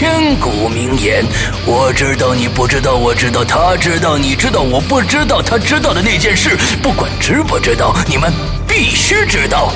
[0.00, 1.22] 千古名言
[1.68, 8.32] ：“我知道你不知道，我知道他知道，你知道我不知道，他知道的那件事，不管知不知道，你们。”
[8.66, 9.70] 必须知道，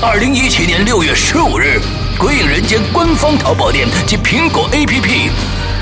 [0.00, 1.78] 二零一七年六月十五日，
[2.18, 5.28] 《鬼影人间》官方淘宝店及苹果 APP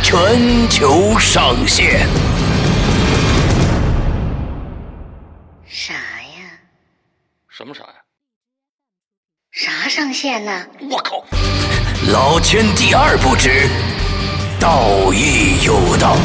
[0.03, 2.09] 全球上线。
[5.69, 6.59] 啥呀？
[7.49, 7.95] 什么啥呀？
[9.53, 10.67] 啥上线呢？
[10.91, 11.25] 我靠！
[12.13, 13.69] 老天第二不知，
[14.61, 16.17] 道义有道。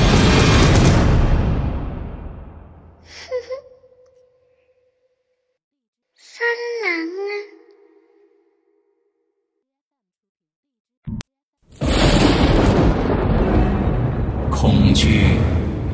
[14.51, 15.23] 恐惧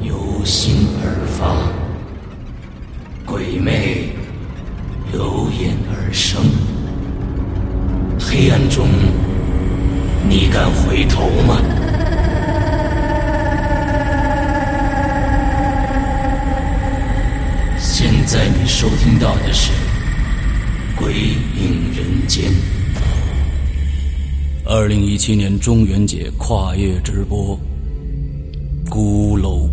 [0.02, 1.56] 由心而发，
[3.26, 4.10] 鬼魅
[5.14, 6.44] 由眼而生。
[8.20, 8.86] 黑暗中，
[10.30, 11.62] 你敢回头吗？
[17.80, 19.72] 现在你收听到的是
[20.98, 22.52] 《鬼影人间》。
[24.66, 27.58] 二零一七年中元节跨越直播。
[28.90, 29.70] 孤楼，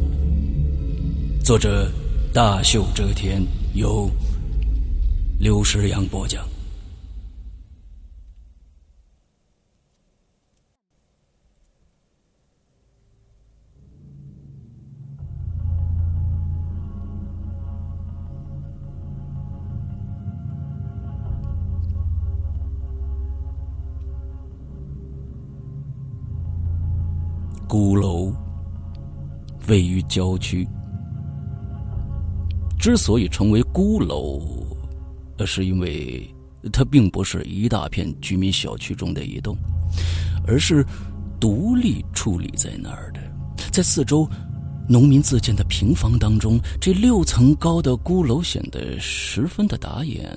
[1.43, 1.91] 作者
[2.33, 3.43] 大秀遮天，
[3.75, 4.09] 由
[5.41, 6.54] 刘诗阳播讲。
[27.75, 28.33] 孤楼。
[29.67, 30.65] 位于郊区，
[32.79, 34.41] 之所以成为孤楼，
[35.45, 36.33] 是因为
[36.73, 39.57] 它并不是一大片居民小区中的一栋，
[40.47, 40.87] 而是
[41.41, 43.21] 独立矗立在那儿的。
[43.73, 44.25] 在四周
[44.89, 50.33] 农民自建的平房当中，这六层高的孤楼显得十分的打眼。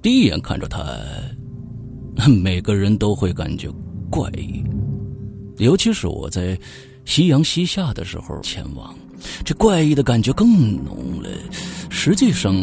[0.00, 0.80] 第一眼看着它，
[2.28, 3.68] 每个人都会感觉
[4.08, 4.62] 怪异，
[5.60, 6.58] 尤其是我在。
[7.06, 8.96] 夕阳西下的时候前往，
[9.44, 11.28] 这怪异的感觉更浓了。
[11.88, 12.54] 实际上，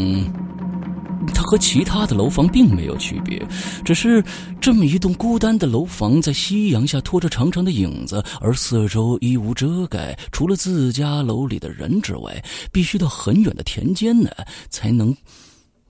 [1.33, 3.45] 它和其他的楼房并没有区别，
[3.83, 4.23] 只是
[4.61, 12.41] 这么一栋孤单的楼房在夕阳下拖着长长的影子，而四周一无遮盖，除了自家楼里的人之外，
[12.71, 14.29] 必须到很远的田间呢，
[14.69, 15.13] 才能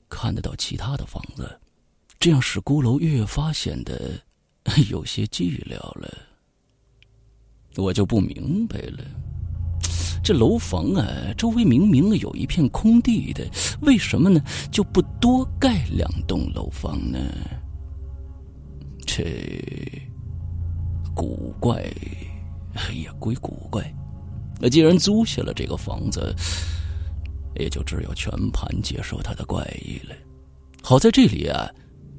[0.09, 1.59] 看得到其他的房子。
[2.17, 4.13] 这样使孤楼越发显得
[4.89, 6.11] 有些寂寥了。
[7.77, 9.03] 我就不明白了，
[10.23, 11.05] 这楼房啊，
[11.37, 13.47] 周围明明有一片空地的，
[13.81, 14.41] 为什么呢？
[14.71, 17.19] 就不多盖两栋楼房呢？
[19.05, 19.23] 这
[21.15, 21.83] 古怪
[22.93, 23.93] 也归古怪。
[24.59, 26.35] 那既然租下了这个房子，
[27.55, 30.15] 也就只有全盘接受他的怪异了。
[30.81, 31.69] 好在这里啊，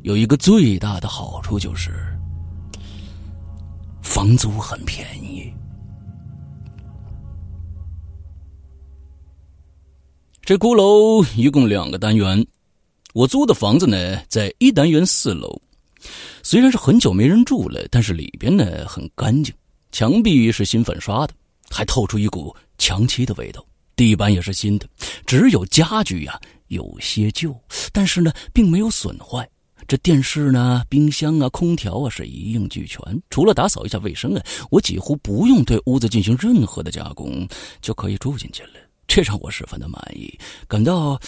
[0.03, 2.18] 有一个最大的好处就是。
[4.09, 5.53] 房租很便宜。
[10.43, 12.45] 这孤楼一共两个单元，
[13.13, 15.61] 我租的房子呢在一单元四楼。
[16.43, 19.55] 虽然是很久没人住了，但是里边呢很干净，
[19.93, 21.35] 墙壁是新粉刷的，
[21.71, 23.63] 还透出一股墙漆的味道。
[23.95, 24.89] 地板也是新的，
[25.27, 27.55] 只有家具呀有些旧，
[27.93, 29.47] 但是呢并没有损坏。
[29.89, 33.01] 这电视呢、冰箱啊、空调啊是一应俱全。
[33.31, 37.49] 除了打扫一下卫生啊，我几乎不用对屋子进行任何的加工，
[37.81, 38.73] 就可以住进去了。
[39.07, 40.39] 这让我十分的满意，
[40.69, 41.19] 感到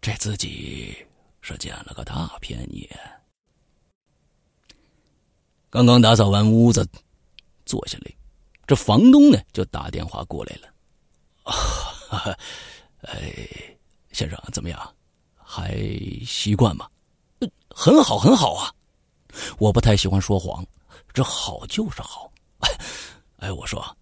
[0.00, 0.96] 这自己
[1.40, 2.88] 是捡了个大便宜。
[5.68, 6.88] 刚刚打扫完屋子，
[7.66, 8.12] 坐下来，
[8.68, 10.68] 这房东呢就打电话过来了。
[12.10, 12.38] 啊，
[13.02, 13.18] 哎，
[14.12, 14.94] 先生怎么样？
[15.34, 15.76] 还
[16.24, 16.86] 习惯吗？
[17.74, 18.72] 很好，很好啊。
[19.58, 20.64] 我不太喜欢说谎，
[21.12, 22.30] 这好就是好。
[23.38, 23.96] 哎，我说，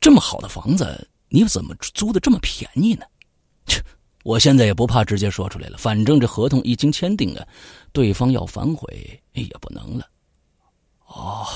[0.00, 3.04] 这么好的房子，你怎么租的这么便宜呢？
[3.66, 3.82] 切，
[4.24, 7.46] 我现在也不怕直接说出来了，反正这合同已经签订了，
[7.92, 10.06] 对方要反悔也不能了。
[11.06, 11.46] 哦，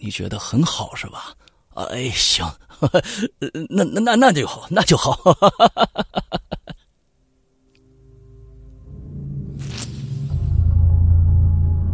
[0.00, 1.34] 你觉得很好是吧？
[1.90, 2.44] 哎，行，
[3.68, 5.16] 那那那那就好，那就好。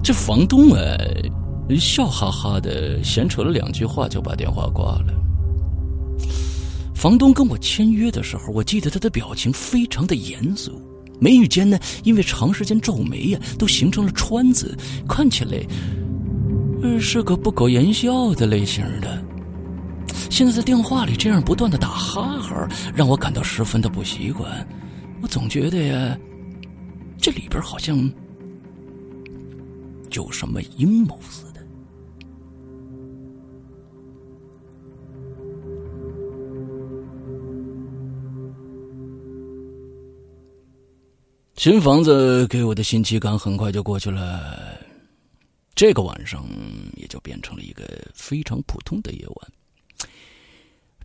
[0.04, 0.94] 这房东啊，
[1.80, 5.14] 笑哈哈的闲扯了两句话，就把电话挂了。
[6.94, 10.78] 房东跟我签约的时候，我记得他的表情非常的严肃，
[11.18, 14.76] 眉宇间呢，因为长时间皱眉呀，都形成了川字，
[15.08, 15.66] 看起来，
[17.00, 19.24] 是个不苟言笑的类型的。
[20.28, 24.68] 现在在电话里这样不断的打哈哈，让我感到十分的不习惯。
[25.22, 26.18] 我总觉得呀，
[27.18, 28.06] 这里边好像……
[30.14, 31.60] 有什么阴谋似的？
[41.56, 44.78] 新房子给我的新奇感很快就过去了，
[45.74, 46.44] 这个晚上
[46.94, 49.52] 也就变成了一个非常普通的夜晚。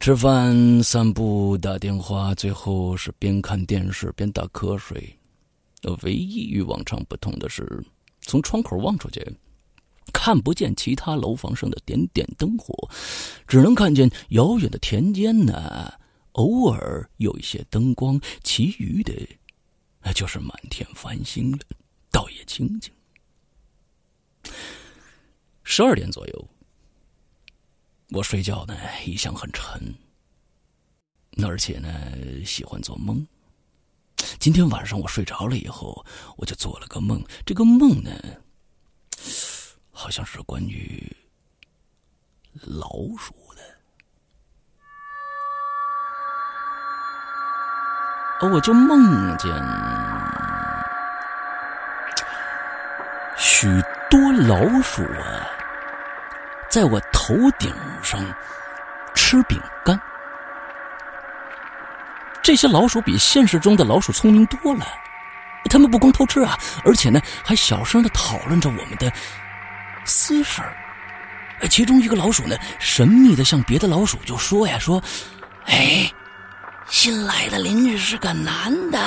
[0.02, 5.16] 吃饭、散步、打电话，最后是边看电视边打瞌睡。
[6.04, 7.82] 唯一与往常不同的是。
[8.30, 9.26] 从窗口望出去，
[10.14, 12.88] 看不见其他楼房上的点点灯火，
[13.48, 15.92] 只能看见遥远的田间呢。
[16.34, 19.12] 偶尔有一些灯光，其余的，
[20.04, 21.60] 那就是满天繁星了，
[22.12, 22.94] 倒也清静。
[25.64, 26.48] 十二点左右，
[28.12, 29.94] 我睡觉呢一向很沉，
[31.44, 31.90] 而且呢
[32.46, 33.26] 喜欢做梦。
[34.40, 36.06] 今天晚上我睡着了以后，
[36.38, 37.22] 我就做了个梦。
[37.46, 38.12] 这个梦呢，
[39.92, 41.16] 好像是关于
[42.64, 43.64] 老鼠的。
[48.50, 49.52] 我就梦见
[53.38, 53.68] 许
[54.10, 55.46] 多老鼠啊，
[56.70, 58.26] 在我头顶上
[59.14, 60.00] 吃饼干。
[62.50, 64.84] 这些老鼠比现实中的老鼠聪明多了，
[65.66, 69.14] 他们不光偷吃啊，而且呢还小声的讨论着我们的
[70.04, 70.64] 私事
[71.70, 75.00] 其中一个老鼠呢，神秘的向别的老鼠就说呀：“说，
[75.68, 76.12] 哎，
[76.88, 79.00] 新来的邻居是个男的，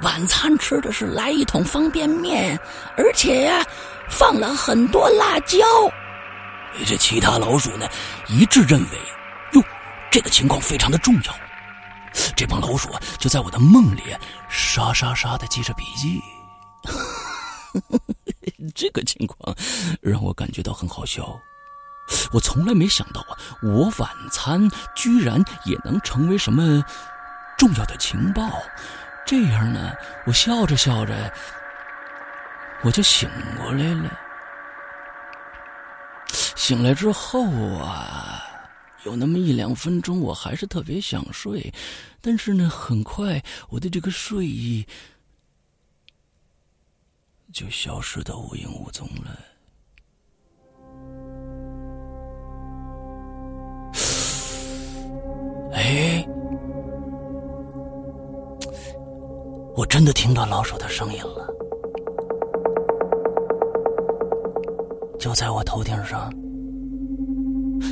[0.00, 2.58] 晚餐吃的是来一桶方便面，
[2.96, 3.62] 而且呀
[4.08, 5.58] 放了很多辣椒。”
[6.86, 7.86] 这其他老鼠呢
[8.28, 8.98] 一致认为，
[9.52, 9.62] 哟，
[10.10, 11.34] 这个情况非常的重要。
[12.36, 14.02] 这帮老鼠就在我的梦里
[14.48, 16.22] 沙沙沙的记着笔记，
[18.74, 19.56] 这个情况
[20.00, 21.40] 让我感觉到很好笑。
[22.32, 26.84] 我从来没想到啊，我晚餐居然也能成为什么
[27.56, 28.50] 重要的情报。
[29.26, 29.92] 这样呢，
[30.26, 31.32] 我笑着笑着，
[32.82, 34.10] 我就醒过来了。
[36.56, 38.42] 醒来之后啊。
[39.04, 41.72] 有那么一两分钟，我还是特别想睡，
[42.22, 44.86] 但是呢，很快我的这个睡意
[47.52, 49.38] 就消失的无影无踪了。
[55.72, 56.26] 哎，
[59.76, 61.46] 我真的听到老鼠的声音了，
[65.18, 66.32] 就在我头顶上。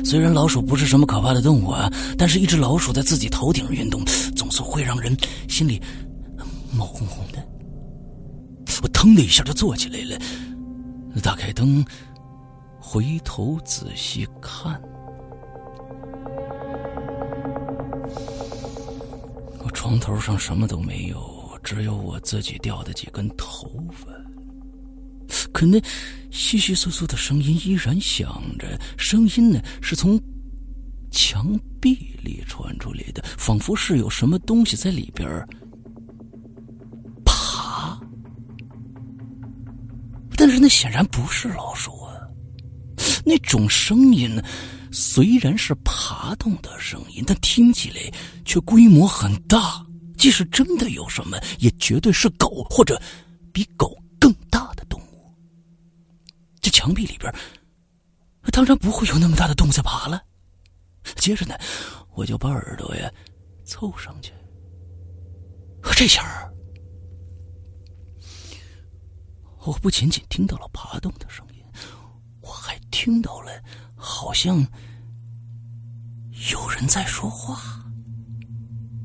[0.03, 4.03] 虽然老鼠不是什么可怕的动物啊，但是一只老鼠在自己头顶运动，
[4.35, 5.15] 总是会让人
[5.47, 5.81] 心里
[6.75, 7.43] 毛烘烘的。
[8.81, 10.19] 我腾的一下就坐起来了，
[11.21, 11.83] 打开灯，
[12.79, 14.79] 回头仔细看，
[19.63, 21.17] 我床头上什么都没有，
[21.63, 24.11] 只有我自己掉的几根头发。
[25.53, 25.79] 可那
[26.31, 30.19] 窸窸窣窣的声音依然响着，声音呢是从
[31.11, 35.29] 墙壁里传出来的，仿佛是有什么东西在里边
[37.23, 37.97] 爬。
[40.35, 42.17] 但是那显然不是老鼠啊！
[43.23, 44.43] 那种声音呢，
[44.91, 48.11] 虽然是爬动的声音，但听起来
[48.43, 49.85] 却规模很大。
[50.17, 52.99] 即使真的有什么，也绝对是狗或者
[53.51, 53.95] 比狗。
[56.73, 57.31] 墙壁里边
[58.51, 60.21] 当然不会有那么大的洞再爬了。
[61.15, 61.55] 接着呢，
[62.15, 63.09] 我就把耳朵呀
[63.63, 64.33] 凑上去，
[65.95, 66.51] 这下，
[69.59, 71.63] 我不仅仅听到了爬动的声音，
[72.41, 73.51] 我还听到了
[73.95, 74.65] 好像
[76.51, 77.61] 有人在说话。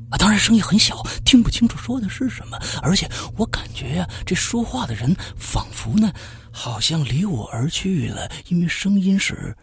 [0.09, 3.07] 啊，当然声音很小，听不清楚说的是什么，而且
[3.37, 6.11] 我感觉呀，这说话的人仿佛呢，
[6.51, 9.55] 好像离我而去了，因为声音是。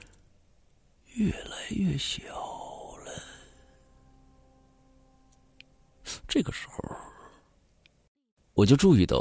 [1.14, 2.22] 越来越小
[3.06, 3.22] 了。
[6.28, 6.94] 这个时候，
[8.52, 9.16] 我就注意到，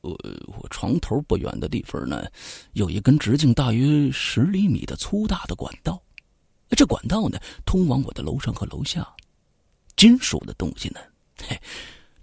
[0.00, 2.26] 我我床头不远的地方呢，
[2.72, 6.02] 有一根直径大约十厘米的粗大的管道。
[6.70, 9.06] 这管道呢，通往我的楼上和楼下。
[9.96, 11.00] 金属的东西呢，
[11.46, 11.60] 嘿，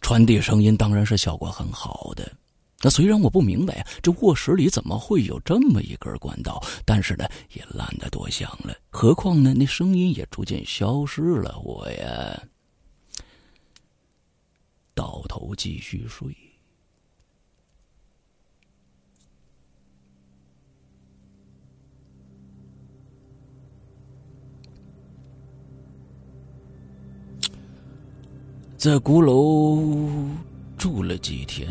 [0.01, 2.36] 传递声音当然是效果很好的。
[2.84, 8.75] 那虽然我不明白啊，这卧室里怎么会有这么一根管道，但是呢，也懒得多想了。
[8.89, 11.57] 何况呢，那声音也逐渐消失了。
[11.63, 12.43] 我呀，
[14.93, 16.36] 倒头继续睡。
[28.77, 29.84] 在鼓楼
[30.77, 31.67] 住了几天。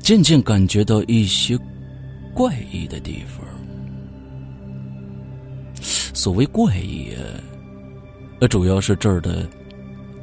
[0.00, 1.58] 渐渐感觉到一些
[2.34, 3.46] 怪异的地方。
[6.14, 7.22] 所谓怪异啊，
[8.40, 9.48] 那主要是这儿的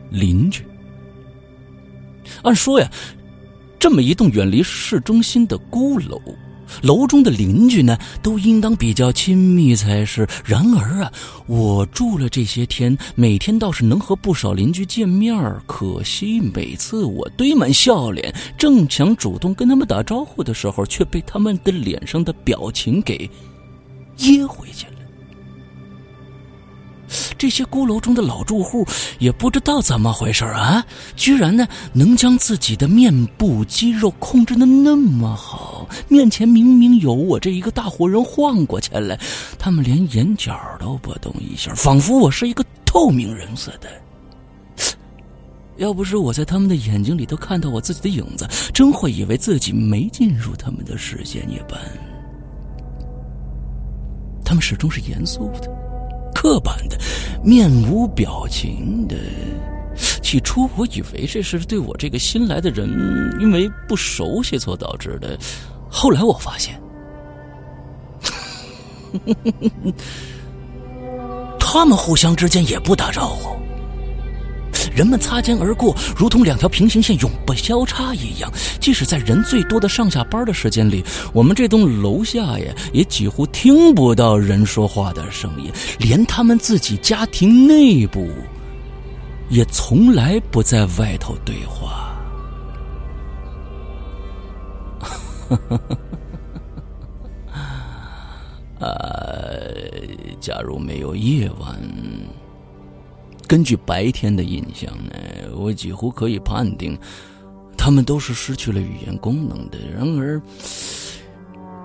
[0.10, 0.64] 邻居。
[2.44, 2.92] 按说呀，
[3.80, 6.22] 这么一栋远离市中心的孤楼。
[6.82, 10.28] 楼中的邻居呢，都应当比较亲密才是。
[10.46, 11.12] 然而啊，
[11.46, 23.30] 我住了这些天，每天倒是能和不少邻居见面可惜每次我堆满笑脸，正想主动跟他们打招呼的时候，却被他们的脸上的表情给
[24.18, 24.97] 噎回去了。
[27.38, 28.86] 这些孤楼中的老住户
[29.20, 30.86] 也不知道怎么回事啊，
[31.16, 39.18] 居然呢能将自己的面部肌肉控制的那么好，面前明明有我这一个大活人晃过去了，
[39.58, 43.90] 他们连眼角都不动一下，仿佛我是一个透明人似的。
[45.78, 51.80] 要不是我在他们的眼睛里头看到我自己的影子，真会以为自己没进入他们的视线一般。
[54.44, 55.87] 他们始终是严肃的。
[56.40, 56.96] 刻板的，
[57.44, 59.16] 面无表情的。
[60.22, 62.88] 起初我以为这是对我这个新来的人
[63.42, 65.36] 因为不熟悉所导致的，
[65.90, 66.80] 后来我发现，
[71.60, 73.58] 他们互相之间也不打招呼。
[74.98, 78.52] 人们擦肩而过，如同两条平行线永不交叉一样。
[78.82, 85.72] 即使在人最多的上下班的时间里，我们这栋楼下呀，也几乎听不到人说话的声音。
[86.00, 88.28] 连他们自己家庭内部，
[89.50, 92.18] 也从来不在外头对话。
[98.80, 99.72] 呃，
[100.40, 101.80] 假如没有夜晚。
[103.48, 105.14] 根据白天的印象呢，
[105.56, 106.98] 我几乎可以判定，
[107.78, 109.78] 他们都是失去了语言功能的。
[109.96, 110.42] 然而，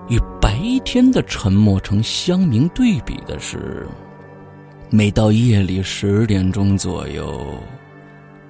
[0.09, 3.87] 与白天的沉默成相明对比的是，
[4.89, 7.57] 每到夜里十点钟左右，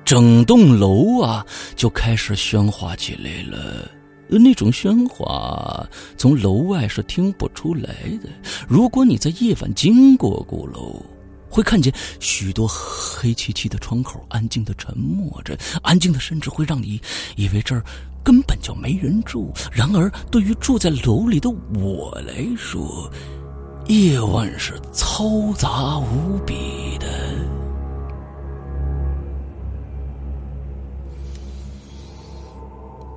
[0.03, 3.91] 整栋楼啊就开始喧哗起来了。
[4.27, 7.93] 那种喧哗从楼外是听不出来
[8.23, 8.29] 的。
[8.67, 11.05] 如果你在夜晚经过鼓楼，
[11.53, 16.99] 会看见许多黑漆漆的窗口，安静的沉默着，安静的甚至会让你
[17.35, 17.83] 以为这儿
[18.23, 19.53] 根本就没人住。
[19.71, 23.07] 然而，对于住在楼里的我来说，
[23.85, 27.07] 夜晚是嘈杂无比的。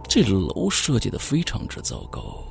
[0.08, 2.44] 这楼设计的非常之糟糕。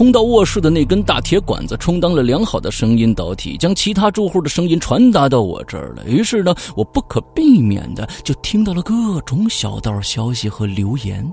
[0.00, 6.02] 通到卧室的那根大铁管子，充当了良好的声音导体，将其他住户的声音传达到我这儿了。
[6.06, 11.30] 于是呢，我不可避免的就听到了各种小道消息和留言，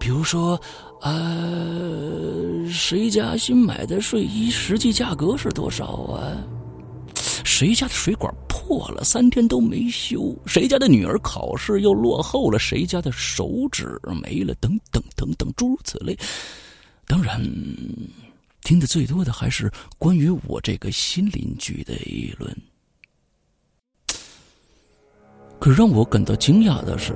[0.00, 0.60] 比如说，
[1.00, 6.36] 呃，谁家新买的睡衣实际价格是多少啊？
[7.44, 10.34] 谁家的水管破了，三天都没修？
[10.44, 12.58] 谁家的女儿考试又落后了？
[12.58, 14.52] 谁家的手指没了？
[14.56, 16.18] 等等等等，诸如此类。
[17.08, 17.42] 当然，
[18.62, 22.54] 听的最多的还是关于我这个新邻居的议论。
[25.58, 27.14] 可让我感到惊讶的是，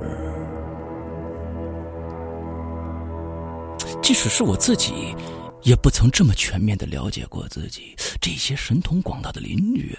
[4.01, 5.15] 即使是我自己，
[5.61, 7.95] 也不曾这么全面的了解过自己。
[8.19, 9.97] 这些神通广大的邻居，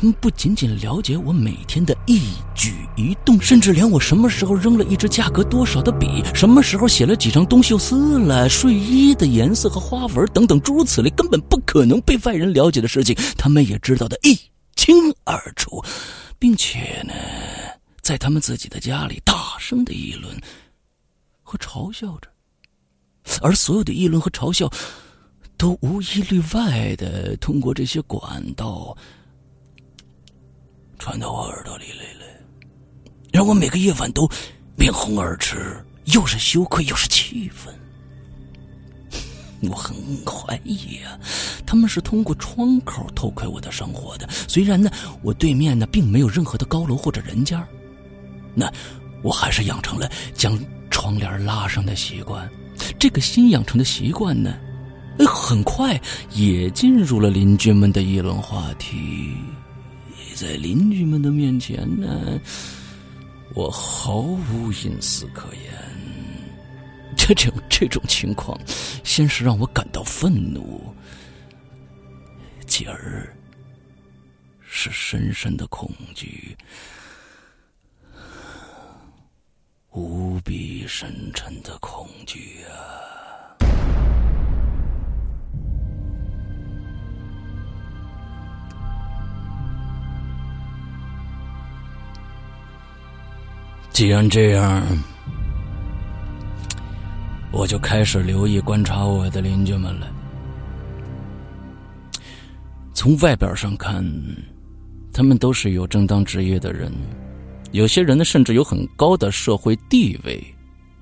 [0.00, 14.40] 他们不仅仅了解我每天的一举一动，甚至连我什么时候扔了一支价格多少的笔，什么时候写了几张东西撕了，睡衣的颜色和花纹等等诸如此类根本不可能被外人了解的事情，他们也知道的一
[14.74, 15.84] 清二楚，
[16.38, 17.12] 并且呢，
[18.00, 20.34] 在他们自己的家里大声的议论
[21.42, 22.28] 和嘲笑着。
[23.42, 24.66] 而所有的议论和嘲笑，
[25.58, 28.96] 都无一例外的通过这些管道
[31.00, 32.26] 传到我耳朵里来了，
[33.32, 34.28] 让我每个夜晚都
[34.76, 37.74] 面红耳赤，又是羞愧又是气愤。
[39.68, 41.18] 我很怀疑啊，
[41.66, 44.28] 他们是通过窗口偷窥我的生活的。
[44.46, 44.90] 虽然呢，
[45.22, 47.66] 我对面呢并没有任何的高楼或者人家，
[48.54, 48.70] 那
[49.22, 50.58] 我还是养成了将
[50.90, 52.48] 窗帘拉上的习惯。
[52.98, 54.54] 这个新养成的习惯呢，
[55.26, 55.98] 很快
[56.34, 59.34] 也进入了邻居们的议论话题。
[60.40, 62.40] 在邻居们的面前呢，
[63.54, 65.64] 我毫无隐私可言。
[67.14, 68.58] 这种这种情况，
[69.04, 70.94] 先是让我感到愤怒，
[72.66, 73.30] 继而
[74.62, 76.56] 是深深的恐惧。
[79.90, 83.09] 无比深沉的恐惧啊！
[93.92, 94.86] 既然这样，
[97.52, 100.06] 我就开始留意观察我的邻居们了。
[102.94, 104.04] 从外表上看，
[105.12, 106.92] 他们都是有正当职业的人。
[107.72, 110.42] 有些人呢，甚至有很高的社会地位，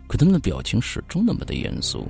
[0.06, 2.06] 可他们的表情始终那么的严肃，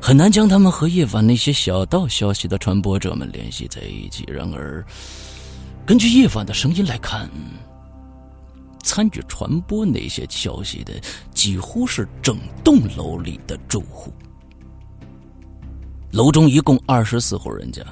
[0.00, 4.24] 很难将他们和夜晚那些小道消息的传播者们联系在一起。
[4.26, 4.84] 然而，
[5.86, 7.28] 根据夜晚的声音来看，
[8.82, 10.92] 参与传播那些消息的
[11.32, 14.12] 几乎是整栋楼里的住户。
[16.10, 17.82] 楼中一共二十四户人家。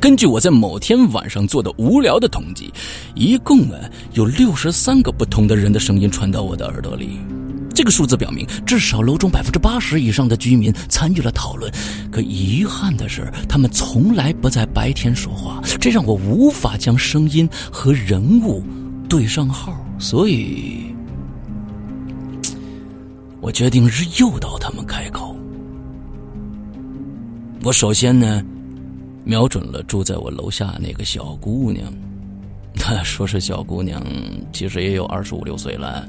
[0.00, 2.72] 根据我在某天晚上做的无聊的统计，
[3.14, 3.78] 一共啊
[4.14, 7.20] 有六十三个不同的人的声音传到我的耳朵里。
[7.74, 11.72] 这个数字表明，至少楼中百分之八十以上的居民参与了讨论。
[12.10, 18.62] 可遗憾的是，他们从来不在白天说话，这让我无法将声音和人物
[19.12, 19.76] 对上号。
[19.98, 20.86] 所以，
[23.42, 25.36] 我决定是诱导他们开口。
[27.62, 28.42] 我首先呢。
[29.24, 31.84] 瞄准了住在我楼下那个小姑娘，
[32.74, 34.02] 她 说是小姑娘，
[34.52, 36.04] 其实也有二十五六岁了，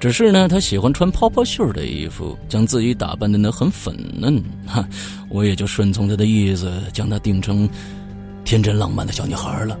[0.00, 4.82] 只是呢，她喜欢穿泡泡袖的衣服，将自己打扮的呢很粉嫩，哈，
[5.28, 7.68] 我也就顺从她的意思，将她定成
[8.46, 9.78] 天真浪漫的小女孩了。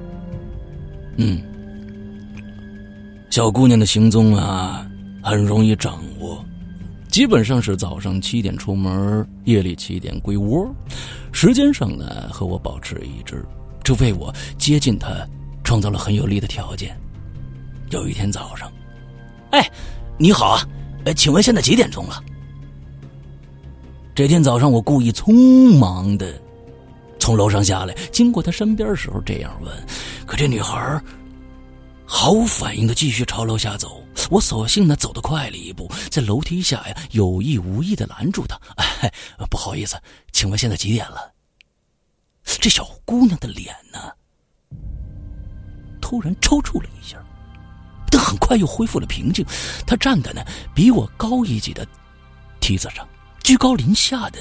[1.16, 1.40] 嗯，
[3.32, 4.86] 小姑娘的行踪啊，
[5.22, 6.44] 很容易掌握。
[7.08, 10.70] 基本上是早上七点出门，夜里七点归窝，
[11.32, 13.42] 时间上呢和我保持一致，
[13.82, 15.08] 这为我接近她
[15.64, 16.94] 创造了很有利的条件。
[17.88, 18.70] 有一天早上，
[19.52, 19.66] 哎，
[20.18, 20.68] 你好啊，
[21.06, 22.22] 哎，请问现在几点钟了？
[24.14, 26.34] 这天早上我故意匆忙的
[27.18, 29.72] 从楼上下来，经过她身边时候这样问，
[30.26, 31.00] 可这女孩
[32.14, 34.04] 毫无反应的继续朝楼下走。
[34.30, 38.54] 我索性呢走得快了一步，在楼梯下呀有意无意的拦住他。
[38.76, 39.10] 哎，
[39.50, 39.96] 不好意思，
[40.30, 41.32] 请问现在几点了？
[42.44, 43.98] 这小姑娘的脸呢，
[46.02, 47.16] 突然抽搐了一下，
[48.10, 49.44] 但很快又恢复了平静。
[49.86, 50.44] 她站在呢
[50.74, 51.84] 比我高一级的
[52.60, 53.08] 梯子上，
[53.42, 54.38] 居高临下的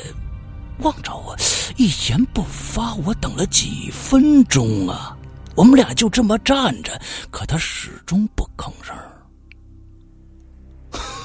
[0.80, 1.36] 望着我，
[1.78, 2.94] 一言不发。
[2.96, 5.18] 我等了几分钟啊，
[5.56, 8.96] 我们俩就这么站着，可他始终不吭声。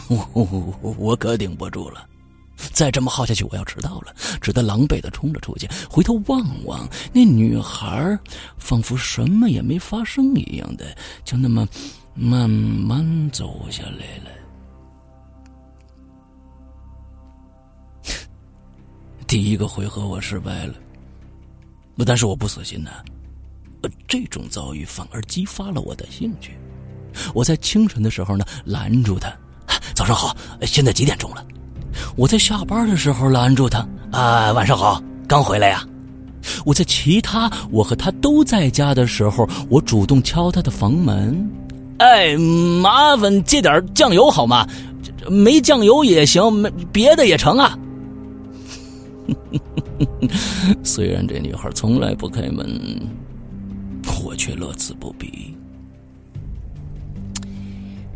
[0.09, 0.29] 我
[0.83, 2.09] 我我可顶不住了，
[2.73, 5.69] 再这么耗下去，我要迟到了，只得狼狈的冲了出去。
[5.91, 8.17] 回头望望那女孩，
[8.57, 11.67] 仿佛什么也没发生一样的，就那么
[12.15, 14.31] 慢慢走下来了。
[19.27, 20.75] 第一个回合我失败了，
[22.07, 23.05] 但是我不死心呐，
[24.09, 26.53] 这种遭遇反而激发了我的兴趣。
[27.35, 29.33] 我在清晨的时候呢，拦住他。
[29.95, 31.45] 早上好，现在几点钟了？
[32.15, 34.53] 我在下班的时候拦住他啊。
[34.53, 35.83] 晚上好，刚回来呀。
[36.65, 41.51] 我在其他我和他都在家的时候，我主动敲他的房门。
[41.99, 44.67] 哎，麻烦借点酱油好吗？
[45.29, 47.77] 没酱油也行，没别的也成啊。
[50.85, 53.01] 虽然这女孩从来不开门，
[54.27, 55.55] 我却乐此不疲。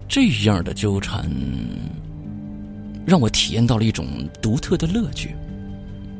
[0.08, 1.30] 这样的纠缠，
[3.06, 5.36] 让我体验到了一种独特的乐趣。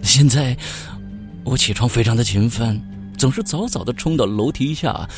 [0.00, 0.56] 现在，
[1.42, 2.80] 我起床非常的勤奋，
[3.18, 5.08] 总是早早的冲到楼梯下，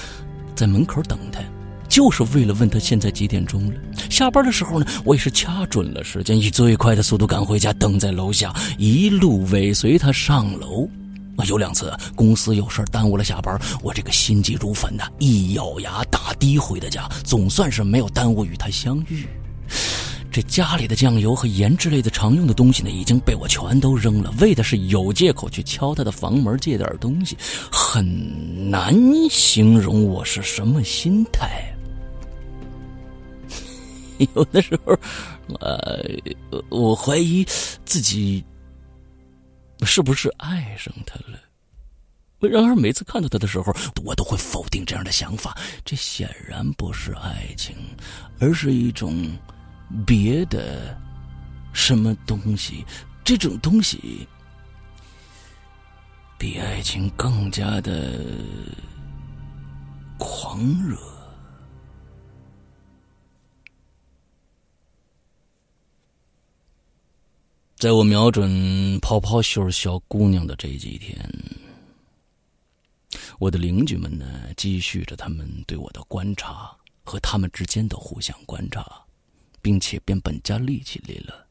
[0.55, 1.41] 在门口等他。
[1.87, 3.75] 就是为了问他现在几点钟了。
[4.09, 10.89] 下班的时候呢，我也是掐准了时间，以最快的速度赶回家，等在楼下，一路尾随他上楼。
[11.47, 19.27] 有两次公司有事耽误了下班，我这个心急如焚的，一咬牙打的回的家，总算是没有耽误与他相遇。
[20.31, 27.37] 这家里的酱油和盐之类的常用的东西呢，已经被我全都扔了，为的是有借口去敲他的房门借点东西，
[27.71, 28.95] 很难
[29.29, 31.75] 形容我是什么心态。
[34.35, 34.97] 有的时候，
[35.61, 36.03] 呃，
[36.71, 37.45] 我怀疑
[37.85, 38.43] 自己
[39.85, 41.39] 是不是爱上他了。
[42.41, 43.73] 然而每次看到他的时候，
[44.05, 45.57] 我都会否定这样的想法。
[45.85, 47.77] 这显然不是爱情，
[48.41, 49.31] 而是一种
[50.05, 50.99] 别的
[51.73, 52.85] 什么东西。
[53.25, 54.27] 这种东西
[56.37, 58.19] 比爱情更加的
[60.19, 61.12] 狂热。
[67.83, 71.19] 在我瞄准泡泡袖小姑娘的这几天，
[73.41, 76.71] 我的邻居们呢，继续着他们对我的观察
[77.03, 79.05] 和他们之间的互相观察，
[79.61, 81.49] 并且变本加厉起来了。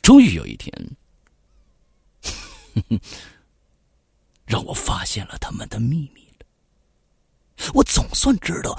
[0.00, 0.72] 终于有一天，
[4.46, 7.68] 让我发现了他们的秘密了。
[7.74, 8.74] 我总算知道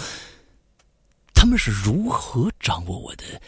[1.36, 3.39] 他们是如何掌握我的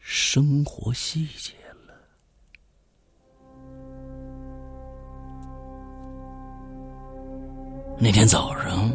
[0.00, 1.54] 生活细节。
[8.02, 8.90] 那天早上，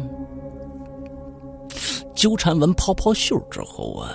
[2.12, 4.10] 纠缠完泡泡袖之后啊，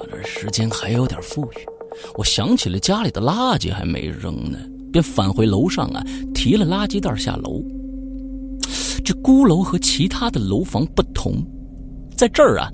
[0.00, 1.66] 我这时间还有点富裕，
[2.16, 4.58] 我想起了家里的垃圾还没扔呢，
[4.90, 6.02] 便返回楼上啊，
[6.34, 7.62] 提了垃圾袋下楼。
[9.04, 11.34] 这孤楼和其他的楼房不同，
[12.16, 12.70] 在这儿啊，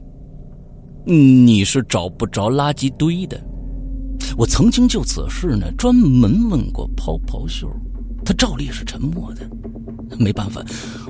[1.05, 3.43] 你是找不着垃圾堆的。
[4.39, 7.69] 我曾经就此事呢，专门问过泡泡袖，
[8.25, 9.51] 他照例是沉默的。
[10.21, 10.63] 没办法，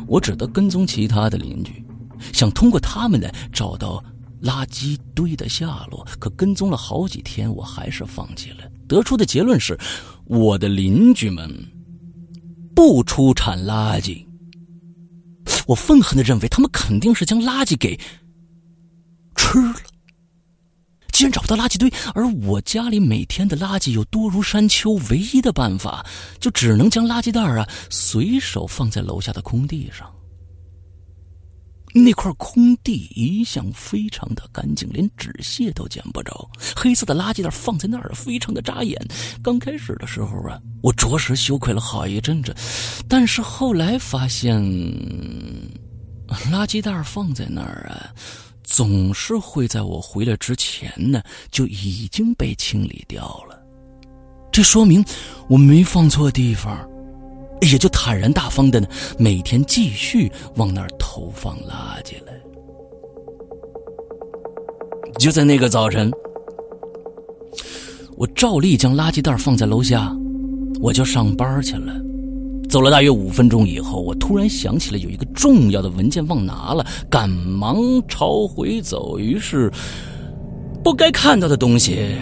[0.06, 1.84] 我只得跟踪其他的邻居，
[2.32, 4.02] 想通过他们呢找到
[4.42, 6.06] 垃圾堆的下落。
[6.18, 8.58] 可跟踪了好几天，我还是放弃了。
[8.86, 9.78] 得出的结论是，
[10.24, 11.52] 我的邻居们
[12.74, 14.24] 不出产垃圾。
[15.66, 17.98] 我愤恨的认为，他们肯定是将垃圾给
[19.36, 19.74] 吃了。
[21.20, 26.02] 既然找不到垃圾堆，而我家里每天的垃圾又多如山丘，唯一的办法
[26.38, 30.10] 就只能将垃圾袋啊随手放在楼下的空地上。
[31.92, 36.50] 那块空地一向非常的干净，连纸屑都捡不着。
[36.74, 38.98] 黑色的垃圾袋放在那儿，非常的扎眼。
[39.42, 42.56] 刚开始的时候啊，我着实羞愧了好一阵子，
[43.06, 44.58] 但是后来发现，
[46.50, 48.08] 垃圾袋放在那儿啊。
[48.70, 53.60] 总是会在我回来之前呢，就已经被清理掉了。
[54.52, 55.04] 这说明
[55.48, 56.88] 我没放错地方，
[57.62, 58.86] 也就坦然大方的呢，
[59.18, 62.32] 每天继续往那儿投放垃圾了。
[65.18, 66.08] 就在那个早晨，
[68.16, 70.16] 我照例将垃圾袋放在楼下，
[70.80, 71.92] 我就上班去了。
[72.70, 79.18] 走了大约五分钟以后，我突然想起了有一个重要的文件忘拿了，赶忙朝回走。
[79.18, 79.68] 于是，
[80.84, 82.14] 不该看到的东西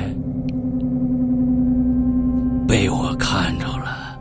[2.66, 4.18] 被我看着了。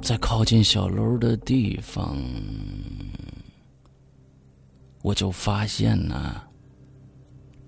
[0.00, 2.16] 在靠近小楼的地方，
[5.02, 6.40] 我就发现呢。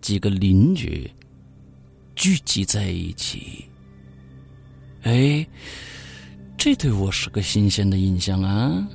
[0.04, 1.10] 几个邻居
[2.14, 3.64] 聚集在一起，
[5.04, 5.46] 哎，
[6.58, 8.86] 这对我是个新鲜的印象啊！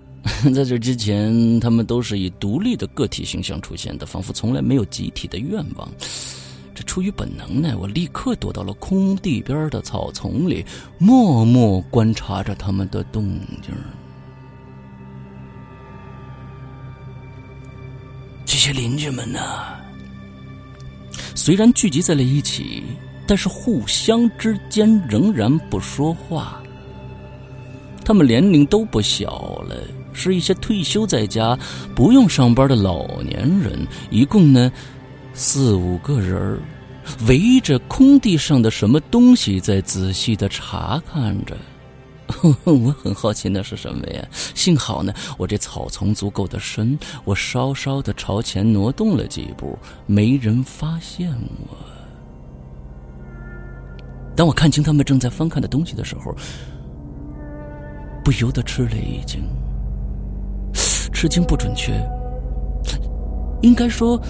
[0.54, 5.86] 在这之前，他们都是以独立的个体形象出现的，仿佛从来没有集体的愿望。
[6.74, 10.64] 这出于本能呢，我立刻躲到了空地边的草丛里，
[10.96, 13.70] 默默观察着他们的动静。
[18.46, 19.83] 这些邻居们呢？
[21.34, 22.84] 虽然聚集在了一起，
[23.26, 26.62] 但是互相之间仍然不说话。
[28.04, 29.76] 他们年龄都不小了，
[30.12, 31.58] 是一些退休在家
[31.94, 34.70] 不用上班的老年人，一共呢
[35.32, 36.58] 四五个人儿，
[37.26, 41.56] 围着空地上的什么东西在仔细的查看着。
[42.64, 44.22] 我很好奇那是什么呀？
[44.54, 51.30] 幸好呢，我这草丛足够的深，我稍稍的朝前挪动了几步，没人发现
[51.68, 51.76] 我。
[54.36, 56.34] 当我看清他们正在翻看的东西的时候，
[58.22, 59.42] 不由得吃了一惊。
[61.12, 61.92] 吃惊不准确，
[63.62, 64.20] 应该说，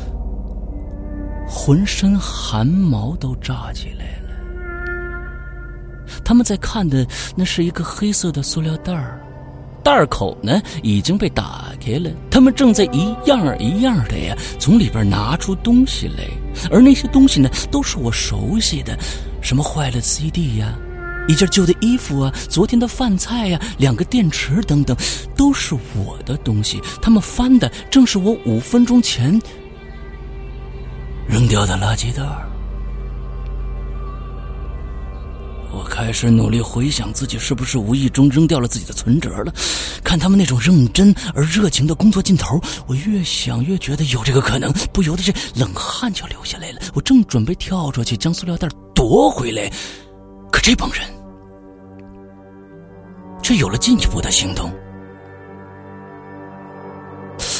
[1.48, 4.23] 浑身汗毛都炸起来了。
[6.22, 9.20] 他们在看的那是一个黑色的塑料袋儿，
[9.82, 12.10] 袋口呢已经被打开了。
[12.30, 16.24] 他们正在一样一样的呀从里边拿出东西来，
[16.70, 18.98] 而那些东西呢都是我熟悉的，
[19.42, 20.74] 什么坏了 CD 呀，
[21.28, 24.96] 一件旧的衣服啊，昨天的饭菜呀，两个电池等等，
[25.36, 26.80] 都是我的东西。
[27.02, 29.40] 他们翻的正是我五分钟前
[31.28, 32.53] 扔掉的垃圾袋儿。
[35.84, 39.52] 我开始努力回想自己是不是无意中扔掉了自己的存折了。
[40.02, 46.80] 看他们那种认真而热情的工作劲头，我越想越觉得有这个可能，不由得这冷汗就流下来了。
[46.94, 49.70] 我正准备跳出去将塑料袋夺回来，
[50.50, 51.02] 可这帮人
[53.42, 54.72] 却有了进一步的行动。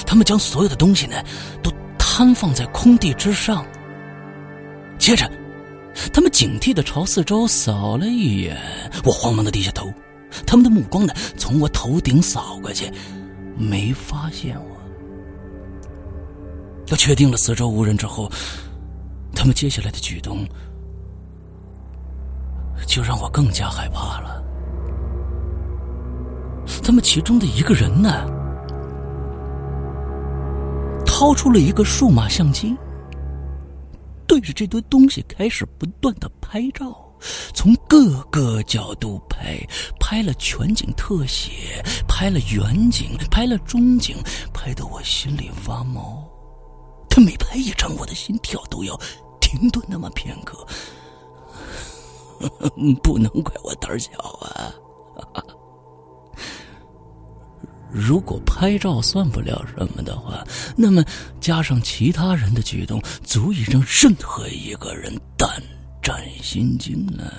[0.07, 1.23] 他们将所有的东西呢
[1.63, 3.67] 都摊放在空地之上，
[4.99, 5.31] 接着。
[6.13, 8.57] 他们警惕的朝四周扫了一眼，
[9.05, 9.93] 我慌忙的低下头。
[10.47, 12.91] 他们的目光呢，从我头顶扫过去，
[13.57, 14.67] 没发现我。
[16.89, 18.31] 要确定了四周无人之后，
[19.35, 20.45] 他们接下来的举动
[22.87, 24.43] 就让我更加害怕了。
[26.83, 28.27] 他们其中的一个人呢，
[31.07, 32.77] 掏出了一个数码相机。
[34.27, 36.97] 对着这堆东西开始不断的拍照，
[37.55, 39.59] 从各个角度拍，
[40.01, 44.17] 拍了全景特写，拍了远景，拍了中景，
[44.53, 46.29] 拍得我心里发毛。
[47.09, 48.99] 他每拍一张，我的心跳都要
[49.41, 50.67] 停顿那么片刻。
[53.03, 54.75] 不能怪我胆小啊！
[57.95, 60.45] 如果拍照算不了什么的话，
[60.77, 61.05] 那么
[61.41, 65.63] 加上其他人的举动，足以让任何一个人胆
[66.03, 67.33] 战心惊了。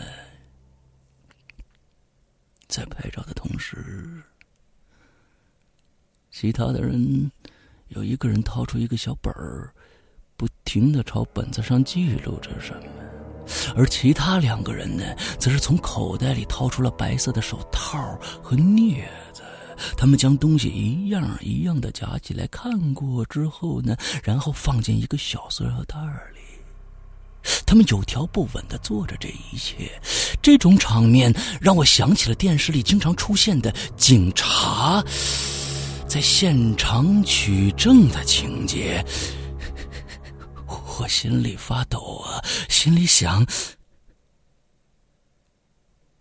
[2.67, 4.23] 在拍照的同时，
[6.31, 7.29] 其他的人
[7.89, 9.73] 有一个人掏出一个小本儿，
[10.37, 13.43] 不停的朝本子上记录着什么，
[13.75, 15.03] 而其他两个人呢，
[15.37, 19.03] 则是从口袋里掏出了白色的手套和镊。
[19.97, 25.97] 他们将东西一样一样的夹起来看过之后呢，然后放进一个小塑料袋
[26.33, 26.39] 里。
[27.65, 30.01] 他们有条不紊的做着这一切，
[30.41, 35.03] 这种场面让我想起了电视里经常出现的警察
[36.07, 39.05] 在现场取证的情节。
[40.97, 43.45] 我心里发抖啊，心里想：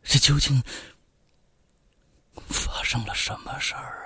[0.03, 0.63] 这究竟？
[2.55, 4.04] 发生了什么事儿？